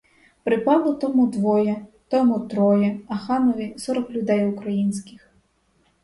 [0.43, 5.31] Припало тому двоє, тому троє, а ханові сорок людей українських.